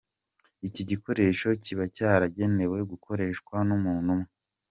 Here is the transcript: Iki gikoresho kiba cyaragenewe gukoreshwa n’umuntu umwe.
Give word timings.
Iki 0.67 0.81
gikoresho 0.89 1.47
kiba 1.63 1.85
cyaragenewe 1.95 2.77
gukoreshwa 2.91 3.55
n’umuntu 3.67 4.07
umwe. 4.15 4.29